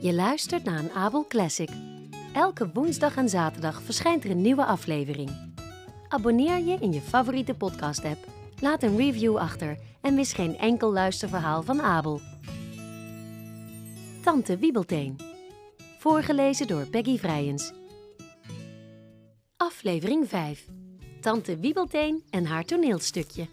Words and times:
Je 0.00 0.14
luistert 0.14 0.64
naar 0.64 0.78
een 0.78 0.90
Abel 0.90 1.26
Classic. 1.28 1.70
Elke 2.32 2.70
woensdag 2.72 3.16
en 3.16 3.28
zaterdag 3.28 3.82
verschijnt 3.82 4.24
er 4.24 4.30
een 4.30 4.40
nieuwe 4.40 4.64
aflevering. 4.64 5.30
Abonneer 6.08 6.58
je 6.58 6.76
in 6.80 6.92
je 6.92 7.00
favoriete 7.00 7.54
podcast-app, 7.54 8.26
laat 8.60 8.82
een 8.82 8.96
review 8.96 9.36
achter 9.36 9.78
en 10.00 10.14
mis 10.14 10.32
geen 10.32 10.58
enkel 10.58 10.92
luisterverhaal 10.92 11.62
van 11.62 11.82
Abel. 11.82 12.20
Tante 14.22 14.58
Wiebelteen. 14.58 15.16
Voorgelezen 15.98 16.66
door 16.66 16.86
Peggy 16.86 17.18
Vrijens. 17.18 17.72
Aflevering 19.56 20.28
5. 20.28 20.66
Tante 21.20 21.56
Wiebelteen 21.56 22.22
en 22.30 22.46
haar 22.46 22.64
toneelstukje. 22.64 23.46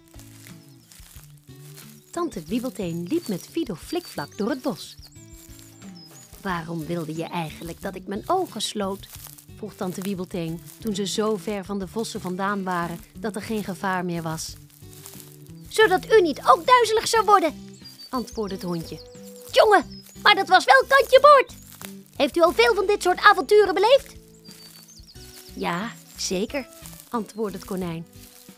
Tante 2.11 2.43
Wiebelteen 2.43 3.03
liep 3.03 3.27
met 3.27 3.47
Fido 3.47 3.75
Flikvlak 3.75 4.37
door 4.37 4.49
het 4.49 4.61
bos. 4.61 4.95
Waarom 6.45 6.85
wilde 6.85 7.15
je 7.15 7.23
eigenlijk 7.23 7.81
dat 7.81 7.95
ik 7.95 8.07
mijn 8.07 8.23
ogen 8.25 8.61
sloot? 8.61 9.07
vroeg 9.57 9.73
tante 9.73 10.01
Wiebelteen 10.01 10.61
toen 10.79 10.95
ze 10.95 11.07
zo 11.07 11.37
ver 11.37 11.65
van 11.65 11.79
de 11.79 11.87
vossen 11.87 12.21
vandaan 12.21 12.63
waren 12.63 12.99
dat 13.19 13.35
er 13.35 13.41
geen 13.41 13.63
gevaar 13.63 14.05
meer 14.05 14.21
was. 14.21 14.53
Zodat 15.67 16.11
u 16.11 16.21
niet 16.21 16.41
ook 16.47 16.65
duizelig 16.65 17.07
zou 17.07 17.25
worden, 17.25 17.77
antwoordde 18.09 18.55
het 18.55 18.63
hondje. 18.63 18.99
Jongen, 19.51 20.03
maar 20.23 20.35
dat 20.35 20.47
was 20.47 20.65
wel 20.65 20.83
kantje 20.87 21.19
boord. 21.21 21.53
Heeft 22.15 22.37
u 22.37 22.41
al 22.41 22.51
veel 22.51 22.75
van 22.75 22.85
dit 22.85 23.03
soort 23.03 23.19
avonturen 23.19 23.73
beleefd? 23.73 24.15
Ja, 25.53 25.91
zeker, 26.17 26.67
antwoordde 27.09 27.57
het 27.57 27.67
konijn. 27.67 28.05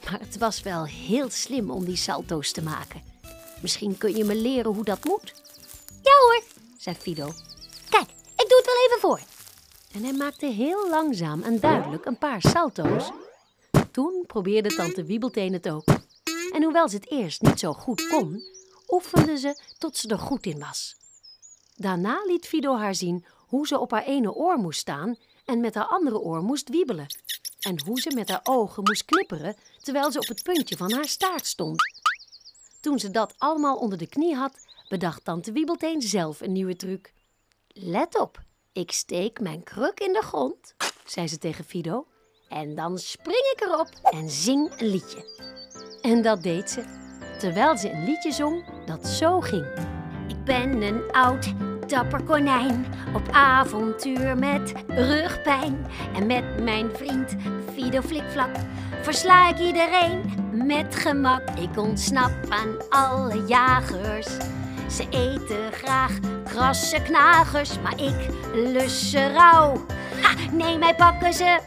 Maar 0.04 0.20
het 0.20 0.38
was 0.38 0.62
wel 0.62 0.86
heel 0.86 1.30
slim 1.30 1.72
om 1.72 1.86
die 1.86 1.98
salto's 1.98 2.52
te 2.52 2.64
maken. 2.64 3.02
Misschien 3.62 3.98
kun 3.98 4.16
je 4.16 4.24
me 4.24 4.36
leren 4.36 4.74
hoe 4.74 4.86
dat 4.86 5.04
moet? 5.06 5.34
Ja 6.04 6.14
hoor, 6.22 6.44
zei 6.78 6.96
Fido. 6.96 7.34
En 9.08 10.04
hij 10.04 10.14
maakte 10.14 10.46
heel 10.46 10.90
langzaam 10.90 11.42
en 11.42 11.60
duidelijk 11.60 12.06
een 12.06 12.18
paar 12.18 12.42
salto's. 12.42 13.12
Toen 13.92 14.24
probeerde 14.28 14.76
tante 14.76 15.04
Wiebelteen 15.04 15.54
het 15.54 15.70
ook. 15.70 15.86
En 16.54 16.64
hoewel 16.64 16.90
ze 16.90 16.96
het 16.96 17.10
eerst 17.10 17.42
niet 17.42 17.60
zo 17.60 17.74
goed 17.74 18.08
kon, 18.08 18.44
oefende 18.88 19.38
ze 19.38 19.62
tot 19.78 19.98
ze 19.98 20.08
er 20.08 20.20
goed 20.20 20.46
in 20.46 20.60
was. 20.60 20.96
Daarna 21.76 22.24
liet 22.26 22.48
Fido 22.48 22.76
haar 22.78 22.96
zien 22.96 23.26
hoe 23.48 23.68
ze 23.68 23.80
op 23.80 23.92
haar 23.92 24.04
ene 24.04 24.34
oor 24.34 24.58
moest 24.58 24.80
staan 24.80 25.16
en 25.46 25.60
met 25.60 25.76
haar 25.76 25.88
andere 25.88 26.20
oor 26.20 26.42
moest 26.42 26.70
wiebelen. 26.70 27.08
En 27.60 27.82
hoe 27.86 28.02
ze 28.02 28.12
met 28.16 28.30
haar 28.30 28.42
ogen 28.44 28.84
moest 28.84 29.06
knipperen 29.06 29.56
terwijl 29.82 30.12
ze 30.12 30.20
op 30.20 30.28
het 30.28 30.44
puntje 30.44 30.78
van 30.78 30.92
haar 30.94 31.08
staart 31.08 31.46
stond. 31.46 31.82
Toen 32.82 33.00
ze 33.00 33.12
dat 33.12 33.34
allemaal 33.38 33.78
onder 33.78 33.98
de 33.98 34.08
knie 34.08 34.36
had, 34.36 34.54
bedacht 34.90 35.24
tante 35.24 35.52
Wiebelteen 35.52 36.02
zelf 36.02 36.42
een 36.42 36.52
nieuwe 36.52 36.76
truc. 36.76 37.14
Let 37.68 38.20
op, 38.20 38.46
ik 38.78 38.92
steek 38.92 39.40
mijn 39.40 39.64
kruk 39.64 40.00
in 40.00 40.14
de 40.14 40.22
grond, 40.22 40.76
zei 41.06 41.28
ze 41.28 41.38
tegen 41.38 41.64
Fido. 41.64 42.06
En 42.50 42.76
dan 42.76 42.98
spring 42.98 43.54
ik 43.56 43.62
erop 43.62 43.90
en 44.04 44.30
zing 44.30 44.72
een 44.78 44.88
liedje. 44.88 45.26
En 46.02 46.22
dat 46.22 46.44
deed 46.44 46.70
ze, 46.70 46.84
terwijl 47.40 47.78
ze 47.78 47.92
een 47.92 48.04
liedje 48.04 48.32
zong 48.32 48.86
dat 48.86 49.08
zo 49.08 49.40
ging. 49.40 49.66
Ik 50.28 50.44
ben 50.44 50.82
een 50.82 51.12
oud, 51.12 51.54
dapper 51.88 52.24
konijn 52.24 52.86
op 53.16 53.30
avontuur 53.32 54.38
met 54.38 54.74
rugpijn. 54.88 55.88
En 56.14 56.26
met 56.26 56.64
mijn 56.64 56.96
vriend 56.96 57.36
Fido 57.74 58.02
Flikvlak 58.02 58.56
versla 59.02 59.50
ik 59.50 59.60
iedereen 59.60 60.22
met 60.52 60.96
gemak. 60.96 61.50
Ik 61.50 61.78
ontsnap 61.78 62.46
aan 62.50 62.90
alle 62.90 63.46
jagers. 63.46 64.38
Ze 64.88 65.08
eten 65.10 65.72
graag 65.72 66.12
krasse 66.44 67.02
knagers, 67.02 67.80
maar 67.82 68.02
ik 68.02 68.30
lus 68.54 69.10
ze 69.10 69.32
rauw. 69.32 69.86
Ha, 70.22 70.34
nee, 70.52 70.78
mij 70.78 70.96
pakken 70.96 71.34
ze 71.34 71.60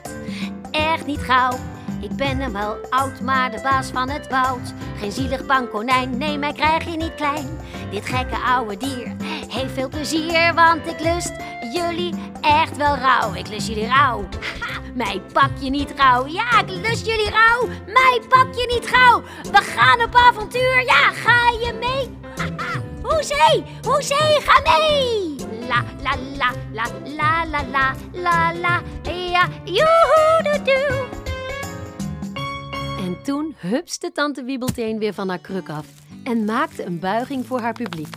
echt 0.71 1.07
niet 1.07 1.21
gauw. 1.21 1.59
Ik 2.01 2.17
ben 2.17 2.39
hem 2.39 2.53
wel 2.53 2.77
oud, 2.91 3.21
maar 3.21 3.51
de 3.51 3.61
baas 3.63 3.89
van 3.89 4.11
het 4.11 4.29
woud. 4.29 4.73
Geen 4.99 5.13
zielig 5.13 5.47
bang 5.47 5.71
konijn, 5.71 6.19
nee, 6.19 6.39
mij 6.39 6.53
krijg 6.53 6.85
je 6.85 6.97
niet 6.97 7.15
klein. 7.15 7.59
Dit 7.91 8.07
gekke 8.07 8.37
oude 8.37 8.77
dier 8.77 9.15
heeft 9.49 9.73
veel 9.73 9.89
plezier, 9.89 10.55
want 10.55 10.87
ik 10.87 11.01
lust 11.01 11.33
jullie 11.73 12.15
echt 12.41 12.77
wel 12.77 12.97
rauw. 12.97 13.35
Ik 13.35 13.49
lust 13.49 13.67
jullie 13.67 13.87
rauw. 13.87 14.29
Ha, 14.61 14.81
mij 14.95 15.23
pak 15.33 15.51
je 15.61 15.71
niet 15.71 15.93
gauw. 15.97 16.27
Ja, 16.27 16.61
ik 16.61 16.69
lust 16.69 17.07
jullie 17.07 17.31
rauw. 17.31 17.69
Mij 17.87 18.21
pak 18.29 18.55
je 18.55 18.67
niet 18.75 18.89
gauw. 18.89 19.23
We 19.43 19.63
gaan 19.63 20.03
op 20.03 20.15
avontuur. 20.15 20.85
Ja, 20.85 21.11
ga 21.13 21.51
je 21.51 21.73
mee? 21.81 22.20
Hoezee, 23.21 23.65
hoezee, 23.83 24.41
ga 24.41 24.61
mee! 24.63 25.37
La 25.69 25.85
la 26.03 26.17
la 26.39 26.53
la 26.73 26.87
la 27.05 27.45
la 27.45 27.63
la 27.73 27.95
la 28.13 28.53
la 28.53 28.83
ja, 29.13 29.49
joehoe 29.65 30.43
doe 30.43 30.63
doe. 30.63 31.07
En 32.99 33.23
toen 33.23 33.55
hupste 33.59 34.13
tante 34.13 34.43
Wiebelteen 34.43 34.99
weer 34.99 35.15
van 35.15 35.29
haar 35.29 35.39
kruk 35.39 35.69
af 35.69 35.87
en 36.25 36.45
maakte 36.45 36.85
een 36.85 36.99
buiging 36.99 37.47
voor 37.47 37.61
haar 37.61 37.73
publiek. 37.73 38.15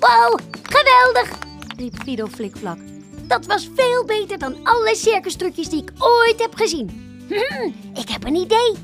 Wow, 0.00 0.38
geweldig, 0.62 1.38
riep 1.76 2.02
Fido 2.02 2.26
Flikvlak. 2.26 2.78
Dat 3.26 3.46
was 3.46 3.70
veel 3.74 4.04
beter 4.04 4.38
dan 4.38 4.56
alle 4.62 4.94
circustrucjes 4.94 5.68
die 5.68 5.82
ik 5.82 5.92
ooit 5.98 6.40
heb 6.40 6.54
gezien. 6.54 6.90
Hm, 7.28 7.70
ik 7.94 8.08
heb 8.08 8.24
een 8.24 8.36
idee. 8.36 8.74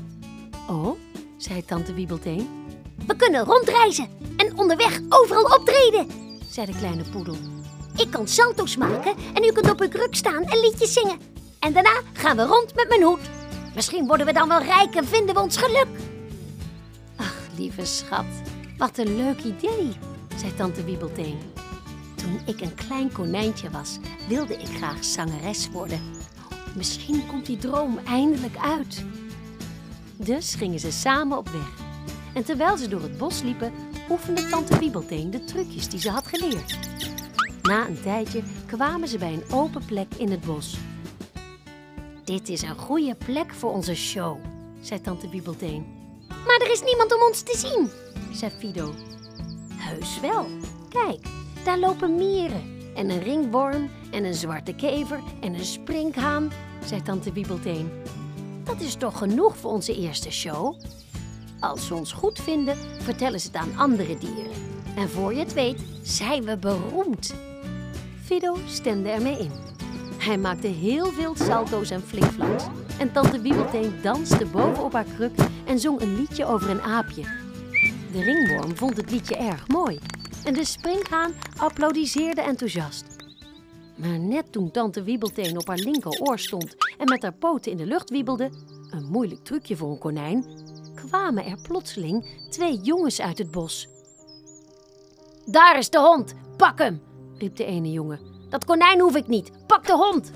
Oh, 0.67 0.97
zei 1.37 1.65
tante 1.65 1.93
Wiebelteen. 1.93 2.63
We 3.07 3.15
kunnen 3.15 3.45
rondreizen 3.45 4.07
en 4.45 4.57
onderweg 4.57 4.99
overal 5.09 5.43
optreden, 5.43 6.07
zei 6.49 6.65
de 6.65 6.77
kleine 6.77 7.03
poedel. 7.11 7.37
Ik 7.95 8.11
kan 8.11 8.27
salto's 8.27 8.77
maken 8.77 9.15
en 9.33 9.43
u 9.43 9.51
kunt 9.51 9.69
op 9.69 9.81
uw 9.81 9.87
kruk 9.87 10.15
staan 10.15 10.43
en 10.43 10.59
liedjes 10.59 10.93
zingen. 10.93 11.19
En 11.59 11.73
daarna 11.73 12.01
gaan 12.13 12.37
we 12.37 12.43
rond 12.43 12.75
met 12.75 12.89
mijn 12.89 13.03
hoed. 13.03 13.29
Misschien 13.75 14.07
worden 14.07 14.25
we 14.25 14.33
dan 14.33 14.47
wel 14.47 14.61
rijk 14.61 14.95
en 14.95 15.07
vinden 15.07 15.35
we 15.35 15.41
ons 15.41 15.57
geluk. 15.57 15.87
Ach, 17.15 17.35
lieve 17.57 17.85
schat, 17.85 18.25
wat 18.77 18.97
een 18.97 19.15
leuk 19.15 19.43
idee, 19.43 19.97
zei 20.37 20.55
tante 20.55 20.83
Wiebelteen. 20.83 21.39
Toen 22.15 22.39
ik 22.45 22.61
een 22.61 22.75
klein 22.75 23.11
konijntje 23.11 23.69
was, 23.69 23.97
wilde 24.27 24.53
ik 24.53 24.67
graag 24.77 25.03
zangeres 25.03 25.69
worden. 25.69 26.01
Misschien 26.75 27.27
komt 27.27 27.45
die 27.45 27.57
droom 27.57 27.99
eindelijk 28.05 28.57
uit. 28.57 29.05
Dus 30.17 30.55
gingen 30.55 30.79
ze 30.79 30.91
samen 30.91 31.37
op 31.37 31.49
weg. 31.49 31.83
En 32.33 32.43
terwijl 32.43 32.77
ze 32.77 32.87
door 32.87 33.01
het 33.01 33.17
bos 33.17 33.41
liepen, 33.41 33.71
oefende 34.09 34.49
tante 34.49 34.79
Wiebelteen 34.79 35.31
de 35.31 35.43
trucjes 35.43 35.89
die 35.89 35.99
ze 35.99 36.09
had 36.09 36.27
geleerd. 36.27 36.79
Na 37.61 37.87
een 37.87 38.01
tijdje 38.01 38.41
kwamen 38.65 39.07
ze 39.07 39.17
bij 39.17 39.33
een 39.33 39.51
open 39.51 39.85
plek 39.85 40.13
in 40.17 40.31
het 40.31 40.41
bos. 40.41 40.77
Dit 42.23 42.49
is 42.49 42.61
een 42.61 42.77
goede 42.77 43.15
plek 43.15 43.53
voor 43.53 43.71
onze 43.71 43.95
show, 43.95 44.37
zei 44.81 45.01
tante 45.01 45.29
Wiebelteen. 45.29 45.85
Maar 46.27 46.59
er 46.61 46.71
is 46.71 46.83
niemand 46.83 47.13
om 47.15 47.21
ons 47.21 47.41
te 47.41 47.57
zien, 47.57 47.89
zei 48.33 48.51
Fido. 48.51 48.93
Heus 49.73 50.19
wel. 50.19 50.45
Kijk, 50.89 51.27
daar 51.63 51.79
lopen 51.79 52.15
mieren 52.15 52.75
en 52.95 53.09
een 53.09 53.23
ringworm 53.23 53.89
en 54.11 54.23
een 54.23 54.33
zwarte 54.33 54.73
kever 54.75 55.19
en 55.41 55.53
een 55.53 55.65
sprinkhaan, 55.65 56.51
zei 56.85 57.01
tante 57.01 57.31
Wiebelteen. 57.31 57.89
Dat 58.63 58.81
is 58.81 58.95
toch 58.95 59.17
genoeg 59.17 59.57
voor 59.57 59.71
onze 59.71 59.95
eerste 59.95 60.31
show? 60.31 60.75
Als 61.69 61.87
ze 61.87 61.95
ons 61.95 62.11
goed 62.11 62.39
vinden, 62.39 62.77
vertellen 62.99 63.39
ze 63.39 63.47
het 63.47 63.55
aan 63.55 63.77
andere 63.77 64.17
dieren. 64.17 64.51
En 64.95 65.09
voor 65.09 65.33
je 65.33 65.39
het 65.39 65.53
weet, 65.53 65.81
zijn 66.03 66.43
we 66.43 66.57
beroemd. 66.57 67.35
Fido 68.23 68.57
stemde 68.67 69.09
ermee 69.09 69.37
in. 69.37 69.51
Hij 70.17 70.37
maakte 70.37 70.67
heel 70.67 71.05
veel 71.05 71.35
salto's 71.35 71.89
en 71.89 72.01
flikflaks. 72.01 72.63
En 72.99 73.11
tante 73.11 73.41
Wiebelteen 73.41 73.93
danste 74.01 74.45
bovenop 74.45 74.93
haar 74.93 75.05
kruk 75.15 75.35
en 75.65 75.79
zong 75.79 76.01
een 76.01 76.15
liedje 76.15 76.45
over 76.45 76.69
een 76.69 76.81
aapje. 76.81 77.21
De 78.11 78.21
ringworm 78.23 78.75
vond 78.75 78.97
het 78.97 79.11
liedje 79.11 79.35
erg 79.35 79.67
mooi. 79.67 79.99
En 80.43 80.53
de 80.53 80.65
springhaan 80.65 81.33
applaudisseerde 81.57 82.41
enthousiast. 82.41 83.05
Maar 83.95 84.19
net 84.19 84.51
toen 84.51 84.71
tante 84.71 85.03
Wiebelteen 85.03 85.57
op 85.57 85.67
haar 85.67 85.77
linkeroor 85.77 86.39
stond 86.39 86.75
en 86.97 87.09
met 87.09 87.21
haar 87.21 87.33
poten 87.33 87.71
in 87.71 87.77
de 87.77 87.85
lucht 87.85 88.09
wiebelde, 88.09 88.49
een 88.89 89.05
moeilijk 89.05 89.43
trucje 89.43 89.75
voor 89.75 89.91
een 89.91 89.97
konijn, 89.97 90.45
kwamen 91.07 91.45
er 91.45 91.57
plotseling 91.61 92.25
twee 92.49 92.79
jongens 92.81 93.21
uit 93.21 93.37
het 93.37 93.51
bos. 93.51 93.87
Daar 95.45 95.77
is 95.77 95.89
de 95.89 95.99
hond, 95.99 96.33
pak 96.57 96.79
hem, 96.79 97.01
riep 97.37 97.55
de 97.55 97.65
ene 97.65 97.91
jongen. 97.91 98.19
Dat 98.49 98.65
konijn 98.65 98.99
hoef 98.99 99.15
ik 99.15 99.27
niet, 99.27 99.51
pak 99.67 99.85
de 99.85 99.93
hond. 99.93 100.31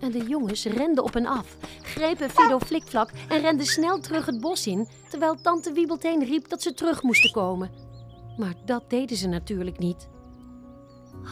En 0.00 0.10
de 0.10 0.24
jongens 0.24 0.64
renden 0.64 1.04
op 1.04 1.16
en 1.16 1.26
af, 1.26 1.56
grepen 1.82 2.30
Fido 2.30 2.58
Flikvlak 2.58 3.10
en 3.28 3.40
renden 3.40 3.66
snel 3.66 4.00
terug 4.00 4.26
het 4.26 4.40
bos 4.40 4.66
in, 4.66 4.88
terwijl 5.08 5.34
tante 5.34 5.72
Wiebelteen 5.72 6.24
riep 6.24 6.48
dat 6.48 6.62
ze 6.62 6.74
terug 6.74 7.02
moesten 7.02 7.32
komen. 7.32 7.70
Maar 8.36 8.54
dat 8.64 8.90
deden 8.90 9.16
ze 9.16 9.28
natuurlijk 9.28 9.78
niet. 9.78 10.08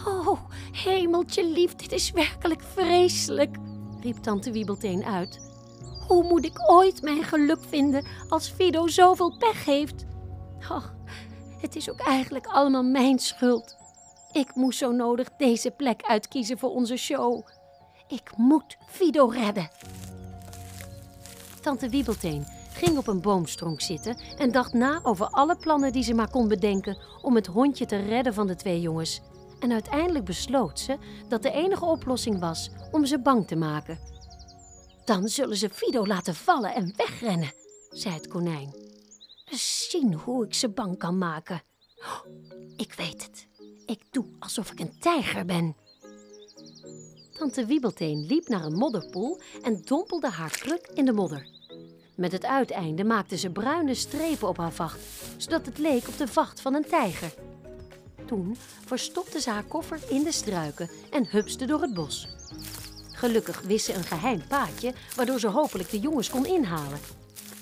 Oh, 0.06 0.40
hemeltje 0.72 1.46
lief, 1.46 1.74
dit 1.74 1.92
is 1.92 2.10
werkelijk 2.10 2.62
vreselijk, 2.62 3.56
riep 4.00 4.16
tante 4.16 4.52
Wiebelteen 4.52 5.04
uit. 5.04 5.47
Hoe 6.08 6.22
moet 6.22 6.44
ik 6.44 6.70
ooit 6.70 7.02
mijn 7.02 7.22
geluk 7.22 7.60
vinden 7.68 8.04
als 8.28 8.48
Fido 8.48 8.86
zoveel 8.86 9.36
pech 9.38 9.64
heeft? 9.64 10.06
Oh, 10.70 10.84
het 11.60 11.76
is 11.76 11.90
ook 11.90 12.00
eigenlijk 12.00 12.46
allemaal 12.46 12.82
mijn 12.82 13.18
schuld. 13.18 13.76
Ik 14.32 14.54
moest 14.54 14.78
zo 14.78 14.92
nodig 14.92 15.28
deze 15.36 15.70
plek 15.70 16.02
uitkiezen 16.02 16.58
voor 16.58 16.70
onze 16.70 16.96
show. 16.96 17.46
Ik 18.06 18.30
moet 18.36 18.76
Fido 18.86 19.26
redden. 19.26 19.70
Tante 21.60 21.88
Wiebelteen 21.88 22.46
ging 22.72 22.98
op 22.98 23.06
een 23.06 23.20
boomstronk 23.20 23.80
zitten 23.80 24.20
en 24.38 24.52
dacht 24.52 24.72
na 24.72 25.00
over 25.02 25.26
alle 25.26 25.56
plannen 25.56 25.92
die 25.92 26.02
ze 26.02 26.14
maar 26.14 26.30
kon 26.30 26.48
bedenken 26.48 26.98
om 27.22 27.34
het 27.34 27.46
hondje 27.46 27.86
te 27.86 27.96
redden 27.96 28.34
van 28.34 28.46
de 28.46 28.56
twee 28.56 28.80
jongens. 28.80 29.20
En 29.60 29.72
uiteindelijk 29.72 30.24
besloot 30.24 30.80
ze 30.80 30.96
dat 31.28 31.42
de 31.42 31.50
enige 31.50 31.84
oplossing 31.84 32.40
was 32.40 32.70
om 32.90 33.06
ze 33.06 33.18
bang 33.18 33.46
te 33.46 33.56
maken. 33.56 34.17
Dan 35.08 35.28
zullen 35.28 35.56
ze 35.56 35.70
Fido 35.70 36.06
laten 36.06 36.34
vallen 36.34 36.74
en 36.74 36.92
wegrennen, 36.96 37.52
zei 37.90 38.14
het 38.14 38.28
konijn. 38.28 38.74
Eens 39.44 39.90
zien 39.90 40.14
hoe 40.14 40.44
ik 40.44 40.54
ze 40.54 40.68
bang 40.68 40.98
kan 40.98 41.18
maken. 41.18 41.62
Oh, 41.96 42.20
ik 42.76 42.92
weet 42.92 43.22
het. 43.22 43.46
Ik 43.86 44.00
doe 44.10 44.24
alsof 44.38 44.70
ik 44.70 44.80
een 44.80 44.98
tijger 45.00 45.44
ben. 45.44 45.76
Tante 47.38 47.66
Wiebelteen 47.66 48.26
liep 48.26 48.48
naar 48.48 48.64
een 48.64 48.76
modderpoel 48.76 49.40
en 49.62 49.82
dompelde 49.82 50.28
haar 50.28 50.50
kruk 50.50 50.90
in 50.94 51.04
de 51.04 51.12
modder. 51.12 51.46
Met 52.16 52.32
het 52.32 52.44
uiteinde 52.44 53.04
maakte 53.04 53.36
ze 53.36 53.50
bruine 53.50 53.94
strepen 53.94 54.48
op 54.48 54.56
haar 54.56 54.72
vacht, 54.72 55.00
zodat 55.36 55.66
het 55.66 55.78
leek 55.78 56.08
op 56.08 56.18
de 56.18 56.28
vacht 56.28 56.60
van 56.60 56.74
een 56.74 56.86
tijger. 56.86 57.34
Toen 58.26 58.56
verstopte 58.86 59.40
ze 59.40 59.50
haar 59.50 59.64
koffer 59.64 60.00
in 60.08 60.22
de 60.22 60.32
struiken 60.32 60.90
en 61.10 61.28
hupste 61.30 61.64
door 61.64 61.82
het 61.82 61.94
bos. 61.94 62.28
Gelukkig 63.18 63.60
wist 63.60 63.84
ze 63.84 63.94
een 63.94 64.04
geheim 64.04 64.42
paadje, 64.48 64.92
waardoor 65.16 65.40
ze 65.40 65.48
hopelijk 65.48 65.90
de 65.90 65.98
jongens 65.98 66.30
kon 66.30 66.46
inhalen. 66.46 66.98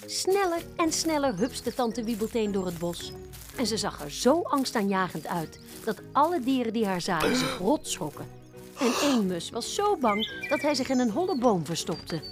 Sneller 0.06 0.62
en 0.76 0.92
sneller 0.92 1.38
hupste 1.38 1.74
tante 1.74 2.04
Wiebelteen 2.04 2.52
door 2.52 2.66
het 2.66 2.78
bos. 2.78 3.12
En 3.56 3.66
ze 3.66 3.76
zag 3.76 4.00
er 4.00 4.10
zo 4.10 4.42
angstaanjagend 4.42 5.26
uit 5.26 5.60
dat 5.84 6.00
alle 6.12 6.40
dieren 6.40 6.72
die 6.72 6.86
haar 6.86 7.00
zagen 7.00 7.36
zich 7.36 7.58
rot 7.58 7.88
schrokken. 7.88 8.26
En 8.78 8.92
één 9.02 9.26
mus 9.26 9.50
was 9.50 9.74
zo 9.74 9.96
bang 9.96 10.46
dat 10.48 10.60
hij 10.60 10.74
zich 10.74 10.88
in 10.88 10.98
een 10.98 11.10
holle 11.10 11.38
boom 11.38 11.66
verstopte. 11.66 12.22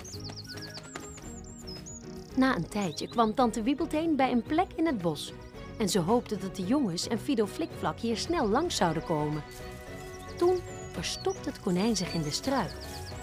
Na 2.37 2.57
een 2.57 2.69
tijdje 2.69 3.09
kwam 3.09 3.35
tante 3.35 3.63
Wiebelteen 3.63 4.17
bij 4.17 4.31
een 4.31 4.43
plek 4.43 4.69
in 4.77 4.87
het 4.87 4.99
bos. 4.99 5.33
En 5.79 5.89
ze 5.89 5.99
hoopte 5.99 6.37
dat 6.37 6.57
de 6.57 6.65
jongens 6.65 7.09
en 7.09 7.19
Fido 7.19 7.47
Flikvlak 7.47 7.99
hier 7.99 8.17
snel 8.17 8.49
langs 8.49 8.77
zouden 8.77 9.05
komen. 9.05 9.43
Toen 10.37 10.61
verstopte 10.95 11.49
het 11.49 11.61
konijn 11.61 11.97
zich 11.97 12.13
in 12.13 12.23
de 12.23 12.31
struik, 12.31 12.73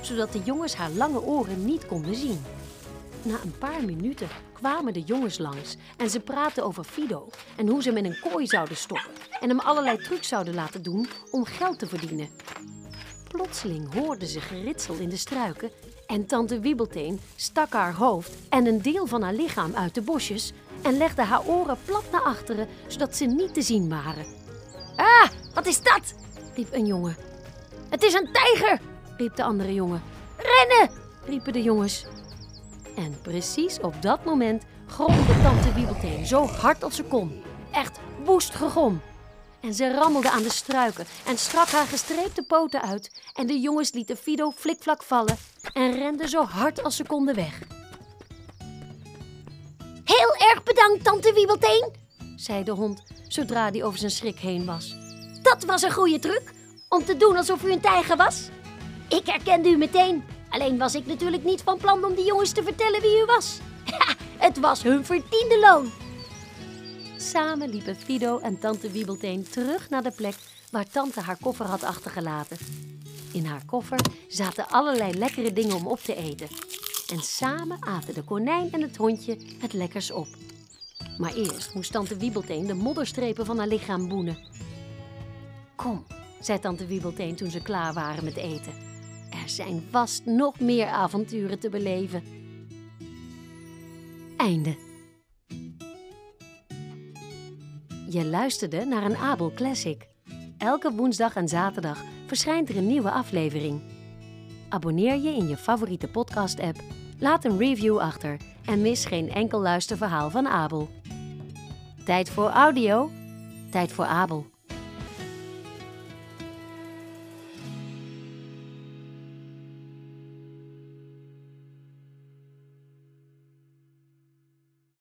zodat 0.01 0.31
de 0.31 0.41
jongens 0.43 0.75
haar 0.75 0.89
lange 0.89 1.21
oren 1.21 1.65
niet 1.65 1.85
konden 1.85 2.15
zien. 2.15 2.41
Na 3.21 3.35
een 3.43 3.57
paar 3.57 3.85
minuten 3.85 4.27
kwamen 4.53 4.93
de 4.93 5.01
jongens 5.01 5.37
langs 5.37 5.75
en 5.97 6.09
ze 6.09 6.19
praten 6.19 6.65
over 6.65 6.83
Fido 6.83 7.29
en 7.55 7.67
hoe 7.67 7.81
ze 7.81 7.87
hem 7.87 7.97
in 7.97 8.05
een 8.05 8.19
kooi 8.29 8.47
zouden 8.47 8.77
stoppen 8.77 9.11
en 9.39 9.49
hem 9.49 9.59
allerlei 9.59 9.97
trucs 9.97 10.27
zouden 10.27 10.53
laten 10.53 10.83
doen 10.83 11.07
om 11.31 11.45
geld 11.45 11.79
te 11.79 11.87
verdienen. 11.87 12.29
Plotseling 13.27 13.93
hoorden 13.93 14.27
ze 14.27 14.41
geritsel 14.41 14.95
in 14.95 15.09
de 15.09 15.17
struiken 15.17 15.71
en 16.07 16.25
tante 16.25 16.59
Wiebelteen 16.59 17.19
stak 17.35 17.73
haar 17.73 17.93
hoofd 17.93 18.31
en 18.49 18.65
een 18.65 18.81
deel 18.81 19.05
van 19.07 19.21
haar 19.21 19.33
lichaam 19.33 19.75
uit 19.75 19.95
de 19.95 20.01
bosjes 20.01 20.53
en 20.81 20.97
legde 20.97 21.23
haar 21.23 21.45
oren 21.45 21.77
plat 21.85 22.03
naar 22.11 22.21
achteren, 22.23 22.67
zodat 22.87 23.15
ze 23.15 23.25
niet 23.25 23.53
te 23.53 23.61
zien 23.61 23.89
waren. 23.89 24.25
Ah, 24.95 25.29
wat 25.53 25.65
is 25.65 25.81
dat? 25.81 26.13
riep 26.55 26.73
een 26.73 26.85
jongen. 26.85 27.30
Het 27.91 28.03
is 28.03 28.13
een 28.13 28.29
tijger, 28.31 28.79
riep 29.17 29.35
de 29.35 29.43
andere 29.43 29.73
jongen. 29.73 30.03
Rennen, 30.37 30.95
riepen 31.25 31.53
de 31.53 31.61
jongens. 31.61 32.05
En 32.95 33.17
precies 33.21 33.79
op 33.79 34.01
dat 34.01 34.25
moment 34.25 34.63
gromde 34.87 35.41
tante 35.43 35.73
Wiebelteen 35.73 36.25
zo 36.25 36.45
hard 36.45 36.83
als 36.83 36.95
ze 36.95 37.03
kon. 37.03 37.43
Echt 37.71 37.99
woest 38.23 38.55
gegrom. 38.55 39.01
En 39.61 39.73
ze 39.73 39.93
rammelde 39.93 40.31
aan 40.31 40.43
de 40.43 40.51
struiken 40.51 41.05
en 41.25 41.37
strak 41.37 41.67
haar 41.67 41.85
gestreepte 41.85 42.43
poten 42.43 42.81
uit. 42.81 43.21
En 43.33 43.47
de 43.47 43.59
jongens 43.59 43.91
lieten 43.91 44.17
Fido 44.17 44.51
flikvlak 44.51 45.03
vallen 45.03 45.37
en 45.73 45.93
renden 45.93 46.29
zo 46.29 46.43
hard 46.43 46.83
als 46.83 46.95
ze 46.95 47.05
konden 47.05 47.35
weg. 47.35 47.59
Heel 50.03 50.35
erg 50.49 50.63
bedankt, 50.63 51.03
tante 51.03 51.33
Wiebelteen, 51.33 51.95
zei 52.35 52.63
de 52.63 52.71
hond 52.71 53.03
zodra 53.27 53.69
hij 53.69 53.83
over 53.83 53.99
zijn 53.99 54.11
schrik 54.11 54.39
heen 54.39 54.65
was. 54.65 54.95
Dat 55.41 55.63
was 55.63 55.81
een 55.81 55.91
goede 55.91 56.19
truc, 56.19 56.53
om 56.93 57.05
te 57.05 57.17
doen 57.17 57.37
alsof 57.37 57.63
u 57.63 57.71
een 57.71 57.79
tijger 57.79 58.17
was. 58.17 58.49
Ik 59.09 59.25
herkende 59.25 59.69
u 59.69 59.77
meteen, 59.77 60.23
alleen 60.49 60.77
was 60.77 60.95
ik 60.95 61.05
natuurlijk 61.05 61.43
niet 61.43 61.61
van 61.61 61.77
plan 61.77 62.05
om 62.05 62.15
die 62.15 62.25
jongens 62.25 62.51
te 62.51 62.63
vertellen 62.63 63.01
wie 63.01 63.21
u 63.21 63.25
was. 63.25 63.59
het 64.47 64.59
was 64.59 64.83
hun 64.83 65.05
verdiende 65.05 65.59
loon. 65.59 65.91
Samen 67.17 67.69
liepen 67.69 67.95
Fido 67.95 68.39
en 68.39 68.59
tante 68.59 68.91
Wiebelteen 68.91 69.49
terug 69.49 69.89
naar 69.89 70.03
de 70.03 70.11
plek 70.11 70.35
waar 70.71 70.89
tante 70.89 71.21
haar 71.21 71.37
koffer 71.41 71.65
had 71.65 71.83
achtergelaten. 71.83 72.57
In 73.33 73.45
haar 73.45 73.65
koffer 73.65 73.99
zaten 74.27 74.67
allerlei 74.67 75.17
lekkere 75.17 75.53
dingen 75.53 75.75
om 75.75 75.87
op 75.87 75.99
te 75.99 76.15
eten. 76.15 76.47
En 77.11 77.19
samen 77.19 77.77
aten 77.79 78.13
de 78.13 78.23
konijn 78.23 78.71
en 78.71 78.81
het 78.81 78.97
hondje 78.97 79.37
het 79.59 79.73
lekkers 79.73 80.11
op. 80.11 80.27
Maar 81.17 81.33
eerst 81.33 81.73
moest 81.73 81.91
tante 81.91 82.17
Wiebelteen 82.17 82.67
de 82.67 82.73
modderstrepen 82.73 83.45
van 83.45 83.57
haar 83.57 83.67
lichaam 83.67 84.07
boenen. 84.07 84.37
Kom, 85.75 86.05
zei 86.45 86.59
tante 86.59 86.85
Wiebelteen 86.85 87.35
toen 87.35 87.49
ze 87.49 87.61
klaar 87.61 87.93
waren 87.93 88.23
met 88.23 88.35
eten. 88.35 88.73
Er 89.29 89.49
zijn 89.49 89.83
vast 89.89 90.25
nog 90.25 90.59
meer 90.59 90.85
avonturen 90.85 91.59
te 91.59 91.69
beleven. 91.69 92.23
Einde. 94.37 94.75
Je 98.09 98.25
luisterde 98.25 98.85
naar 98.85 99.03
een 99.03 99.17
Abel 99.17 99.51
Classic. 99.53 100.07
Elke 100.57 100.91
woensdag 100.91 101.35
en 101.35 101.47
zaterdag 101.47 102.03
verschijnt 102.25 102.69
er 102.69 102.77
een 102.77 102.87
nieuwe 102.87 103.11
aflevering. 103.11 103.81
Abonneer 104.69 105.15
je 105.15 105.29
in 105.29 105.47
je 105.47 105.57
favoriete 105.57 106.07
podcast-app, 106.07 106.79
laat 107.19 107.45
een 107.45 107.57
review 107.57 107.97
achter 107.97 108.37
en 108.65 108.81
mis 108.81 109.05
geen 109.05 109.29
enkel 109.29 109.61
luisterverhaal 109.61 110.29
van 110.29 110.47
Abel. 110.47 110.89
Tijd 112.05 112.29
voor 112.29 112.49
audio, 112.49 113.09
tijd 113.69 113.91
voor 113.91 114.05
Abel. 114.05 114.45